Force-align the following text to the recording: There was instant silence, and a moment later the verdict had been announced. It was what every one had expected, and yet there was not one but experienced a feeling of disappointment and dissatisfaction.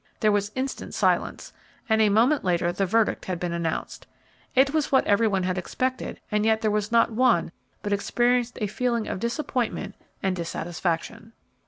There 0.21 0.31
was 0.31 0.51
instant 0.55 0.95
silence, 0.95 1.53
and 1.87 2.01
a 2.01 2.09
moment 2.09 2.43
later 2.43 2.71
the 2.71 2.87
verdict 2.87 3.25
had 3.25 3.39
been 3.39 3.53
announced. 3.53 4.07
It 4.55 4.73
was 4.73 4.91
what 4.91 5.05
every 5.05 5.27
one 5.27 5.43
had 5.43 5.59
expected, 5.59 6.19
and 6.31 6.43
yet 6.43 6.61
there 6.61 6.71
was 6.71 6.91
not 6.91 7.11
one 7.11 7.51
but 7.83 7.93
experienced 7.93 8.57
a 8.59 8.65
feeling 8.65 9.07
of 9.07 9.19
disappointment 9.19 9.93
and 10.23 10.35
dissatisfaction. 10.35 11.33